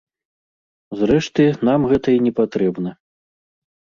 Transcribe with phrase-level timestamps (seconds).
[1.01, 2.91] Зрэшты нам гэта й не патрэбна.